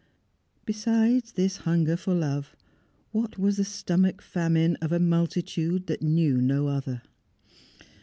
[0.65, 2.55] Beside this hunger for love,
[3.11, 7.03] what was the stomach famine of a multitude that knew no other?